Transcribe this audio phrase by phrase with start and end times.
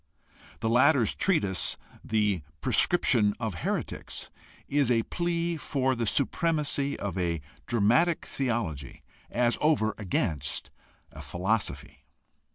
[0.61, 4.31] The latter's treatise, The Prescription of Heretics,
[4.67, 10.71] is a plea for the siipremacy of a dramatic theology as over against
[11.11, 12.05] a philosophy.